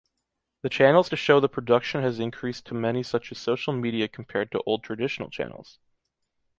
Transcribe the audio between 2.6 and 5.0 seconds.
to many such as social media compared to old